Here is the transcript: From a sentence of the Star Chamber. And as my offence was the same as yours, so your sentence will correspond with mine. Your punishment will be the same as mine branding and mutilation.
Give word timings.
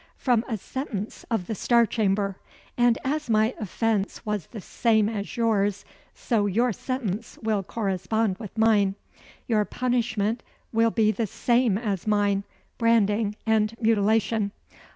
From 0.17 0.43
a 0.47 0.57
sentence 0.57 1.25
of 1.29 1.45
the 1.45 1.53
Star 1.53 1.85
Chamber. 1.85 2.35
And 2.75 2.97
as 3.05 3.29
my 3.29 3.53
offence 3.59 4.25
was 4.25 4.47
the 4.47 4.59
same 4.59 5.07
as 5.07 5.37
yours, 5.37 5.85
so 6.15 6.47
your 6.47 6.73
sentence 6.73 7.37
will 7.43 7.61
correspond 7.61 8.39
with 8.39 8.57
mine. 8.57 8.95
Your 9.47 9.63
punishment 9.63 10.41
will 10.73 10.89
be 10.89 11.11
the 11.11 11.27
same 11.27 11.77
as 11.77 12.07
mine 12.07 12.45
branding 12.79 13.35
and 13.45 13.75
mutilation. 13.79 14.53